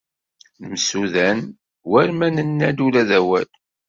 Nemsudan 0.59 1.39
war 1.91 2.09
ma 2.17 2.27
nenna-d 2.35 2.77
ula 2.85 3.03
d 3.09 3.11
awal. 3.19 3.49